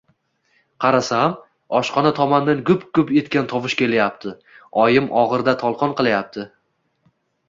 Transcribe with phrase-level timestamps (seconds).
[0.83, 1.33] Qarasam,
[1.79, 4.33] oshxona tomondan gup-gup etgan tovush kelyapti—
[4.85, 6.47] oyim o‘g‘irda tolqon qilyapti.